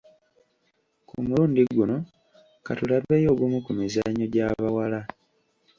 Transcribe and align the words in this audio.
Ku 1.07 1.13
mulundi 1.23 1.61
guno 1.77 1.97
ka 2.65 2.71
tulabeyo 2.77 3.27
ogumu 3.33 3.57
ku 3.65 3.71
mizannyo 3.77 4.25
gy’abawala. 4.33 4.99